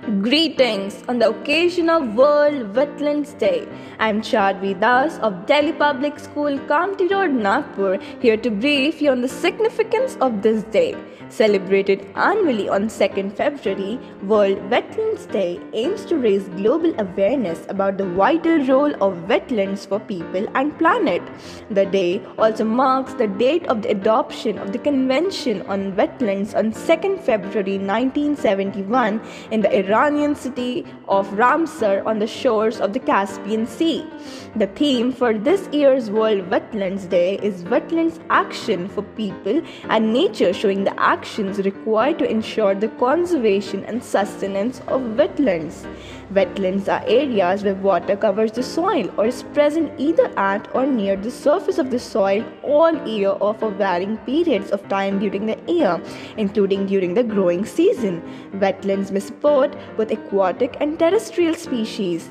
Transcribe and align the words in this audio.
Greetings 0.00 1.04
on 1.08 1.18
the 1.18 1.28
occasion 1.28 1.90
of 1.90 2.14
World 2.14 2.74
Wetlands 2.74 3.38
Day. 3.38 3.68
I'm 3.98 4.22
Chadvi 4.22 4.80
Das 4.80 5.18
of 5.18 5.44
Delhi 5.44 5.74
Public 5.74 6.18
School, 6.18 6.58
Kamptee 6.60 7.10
Road, 7.10 7.32
Nagpur, 7.32 7.98
here 8.18 8.38
to 8.38 8.50
brief 8.50 9.02
you 9.02 9.10
on 9.10 9.20
the 9.20 9.28
significance 9.28 10.16
of 10.22 10.40
this 10.40 10.62
day. 10.62 10.96
Celebrated 11.28 12.08
annually 12.16 12.68
on 12.68 12.88
2nd 12.88 13.36
February, 13.36 14.00
World 14.22 14.58
Wetlands 14.68 15.30
Day 15.30 15.60
aims 15.74 16.04
to 16.06 16.16
raise 16.16 16.48
global 16.48 16.92
awareness 16.98 17.64
about 17.68 17.98
the 17.98 18.04
vital 18.06 18.58
role 18.66 18.92
of 18.94 19.14
wetlands 19.28 19.86
for 19.86 20.00
people 20.00 20.48
and 20.56 20.76
planet. 20.76 21.22
The 21.70 21.86
day 21.86 22.20
also 22.36 22.64
marks 22.64 23.14
the 23.14 23.28
date 23.28 23.64
of 23.66 23.82
the 23.82 23.90
adoption 23.90 24.58
of 24.58 24.72
the 24.72 24.78
Convention 24.78 25.62
on 25.68 25.92
Wetlands 25.92 26.56
on 26.56 26.72
2nd 26.72 27.20
February 27.20 27.78
1971 27.78 29.20
in 29.52 29.60
the 29.60 29.78
Iranian 29.90 30.36
city 30.36 30.84
of 31.08 31.28
Ramsar 31.30 32.06
on 32.06 32.20
the 32.20 32.26
shores 32.26 32.80
of 32.80 32.92
the 32.92 33.00
Caspian 33.00 33.66
Sea. 33.66 34.06
The 34.54 34.68
theme 34.68 35.10
for 35.12 35.34
this 35.34 35.68
year's 35.72 36.10
World 36.10 36.48
Wetlands 36.48 37.08
Day 37.08 37.38
is 37.42 37.64
Wetlands 37.64 38.20
Action 38.30 38.88
for 38.88 39.02
People 39.20 39.60
and 39.88 40.12
Nature, 40.12 40.52
showing 40.52 40.84
the 40.84 40.94
actions 41.00 41.58
required 41.58 42.20
to 42.20 42.30
ensure 42.30 42.74
the 42.76 42.88
conservation 43.00 43.84
and 43.84 44.02
sustenance 44.02 44.78
of 44.86 45.00
wetlands. 45.22 45.86
Wetlands 46.32 46.86
are 46.86 47.04
areas 47.08 47.64
where 47.64 47.74
water 47.74 48.16
covers 48.16 48.52
the 48.52 48.62
soil 48.62 49.12
or 49.16 49.26
is 49.26 49.42
present 49.54 49.92
either 49.98 50.32
at 50.38 50.72
or 50.72 50.86
near 50.86 51.16
the 51.16 51.30
surface 51.32 51.78
of 51.78 51.90
the 51.90 51.98
soil 51.98 52.44
all 52.62 52.94
year 53.08 53.30
or 53.30 53.54
for 53.54 53.72
varying 53.72 54.16
periods 54.18 54.70
of 54.70 54.88
time 54.88 55.18
during 55.18 55.46
the 55.46 55.58
year, 55.66 56.00
including 56.36 56.86
during 56.86 57.14
the 57.14 57.24
growing 57.24 57.64
season. 57.64 58.22
Wetlands 58.54 59.10
may 59.10 59.18
support 59.18 59.76
both 59.96 60.10
aquatic 60.10 60.76
and 60.80 60.98
terrestrial 60.98 61.54
species. 61.54 62.30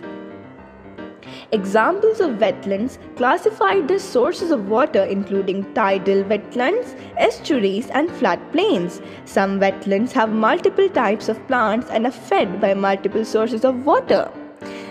Examples 1.51 2.19
of 2.19 2.31
wetlands 2.37 2.97
classified 3.15 3.89
as 3.91 4.03
sources 4.03 4.51
of 4.51 4.69
water 4.69 5.03
including 5.03 5.73
tidal 5.73 6.23
wetlands, 6.23 6.95
estuaries 7.17 7.89
and 7.89 8.09
floodplains. 8.09 9.03
Some 9.25 9.59
wetlands 9.59 10.11
have 10.11 10.31
multiple 10.31 10.89
types 10.89 11.27
of 11.27 11.45
plants 11.47 11.89
and 11.89 12.05
are 12.05 12.11
fed 12.11 12.61
by 12.61 12.73
multiple 12.75 13.25
sources 13.25 13.65
of 13.65 13.85
water. 13.85 14.31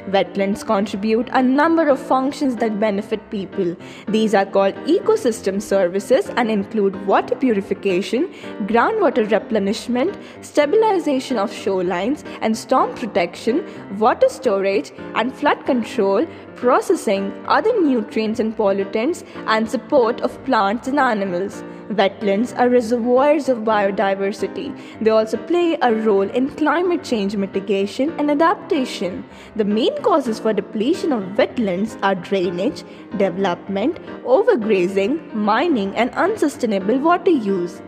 Wetlands 0.08 0.64
contribute 0.64 1.28
a 1.32 1.42
number 1.42 1.88
of 1.88 1.98
functions 1.98 2.56
that 2.56 2.80
benefit 2.80 3.30
people. 3.30 3.76
These 4.08 4.34
are 4.34 4.46
called 4.46 4.74
ecosystem 4.86 5.60
services 5.60 6.30
and 6.36 6.50
include 6.50 7.06
water 7.06 7.36
purification, 7.36 8.28
groundwater 8.66 9.30
replenishment, 9.30 10.16
stabilization 10.40 11.38
of 11.38 11.50
shorelines 11.50 12.24
and 12.40 12.56
storm 12.56 12.94
protection, 12.94 13.64
water 13.98 14.28
storage 14.28 14.92
and 15.14 15.34
flood 15.34 15.64
control, 15.66 16.26
processing 16.56 17.32
other 17.46 17.80
nutrients 17.80 18.40
and 18.40 18.56
pollutants, 18.56 19.24
and 19.46 19.70
support 19.70 20.20
of 20.22 20.42
plants 20.44 20.88
and 20.88 20.98
animals. 20.98 21.62
Wetlands 21.90 22.52
are 22.58 22.68
reservoirs 22.68 23.48
of 23.48 23.58
biodiversity. 23.58 24.78
They 25.00 25.10
also 25.10 25.38
play 25.38 25.78
a 25.80 25.94
role 25.94 26.28
in 26.28 26.50
climate 26.50 27.02
change 27.02 27.34
mitigation 27.34 28.10
and 28.18 28.30
adaptation. 28.30 29.24
The 29.56 29.64
main 29.64 29.96
causes 30.02 30.38
for 30.38 30.52
depletion 30.52 31.12
of 31.12 31.22
wetlands 31.38 31.98
are 32.02 32.14
drainage, 32.14 32.84
development, 33.16 33.96
overgrazing, 34.24 35.34
mining, 35.34 35.96
and 35.96 36.10
unsustainable 36.10 36.98
water 36.98 37.30
use. 37.30 37.80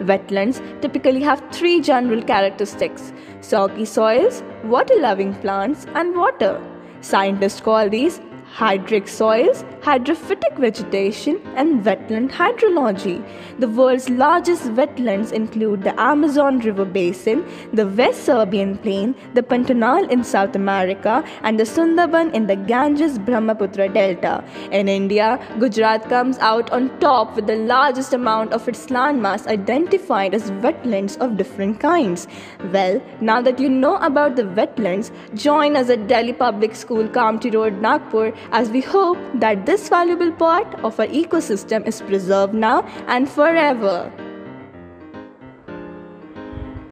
Wetlands 0.00 0.60
typically 0.82 1.22
have 1.22 1.42
three 1.52 1.80
general 1.80 2.22
characteristics 2.22 3.12
soggy 3.40 3.86
soils, 3.86 4.42
water 4.64 5.00
loving 5.00 5.32
plants, 5.36 5.86
and 5.94 6.14
water. 6.14 6.60
Scientists 7.00 7.60
call 7.60 7.88
these 7.88 8.20
hydric 8.54 9.08
soils, 9.08 9.64
hydrophytic 9.82 10.56
vegetation, 10.58 11.40
and 11.54 11.84
wetland 11.84 12.30
hydrology. 12.30 13.22
The 13.58 13.68
world's 13.68 14.08
largest 14.08 14.64
wetlands 14.78 15.32
include 15.32 15.82
the 15.82 15.98
Amazon 16.00 16.58
River 16.60 16.84
Basin, 16.84 17.44
the 17.72 17.86
West 17.86 18.24
Siberian 18.24 18.78
Plain, 18.78 19.14
the 19.34 19.42
Pantanal 19.42 20.10
in 20.10 20.24
South 20.24 20.56
America, 20.56 21.24
and 21.42 21.60
the 21.60 21.64
Sundarban 21.64 22.32
in 22.34 22.46
the 22.46 22.56
Ganges 22.56 23.18
Brahmaputra 23.18 23.88
Delta. 23.88 24.44
In 24.70 24.88
India, 24.88 25.38
Gujarat 25.58 26.08
comes 26.08 26.38
out 26.38 26.70
on 26.70 26.98
top 26.98 27.36
with 27.36 27.46
the 27.46 27.56
largest 27.56 28.12
amount 28.12 28.52
of 28.52 28.68
its 28.68 28.86
landmass 28.86 29.46
identified 29.46 30.34
as 30.34 30.50
wetlands 30.50 31.18
of 31.18 31.36
different 31.36 31.80
kinds. 31.80 32.26
Well, 32.72 33.02
now 33.20 33.40
that 33.42 33.58
you 33.58 33.68
know 33.68 33.96
about 33.96 34.36
the 34.36 34.44
wetlands, 34.44 35.10
join 35.34 35.76
us 35.76 35.90
at 35.90 36.06
Delhi 36.06 36.32
Public 36.32 36.74
School, 36.74 37.08
Kamptee 37.08 37.54
Road, 37.54 37.80
Nagpur 37.80 38.32
as 38.52 38.70
we 38.70 38.80
hope 38.80 39.18
that 39.34 39.66
this 39.66 39.88
valuable 39.88 40.32
part 40.32 40.74
of 40.84 40.98
our 41.00 41.06
ecosystem 41.06 41.86
is 41.86 42.00
preserved 42.02 42.54
now 42.54 42.82
and 43.06 43.28
forever. 43.28 44.12